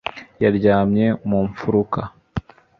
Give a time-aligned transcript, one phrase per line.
[0.43, 2.01] yaryamye mu mfuruka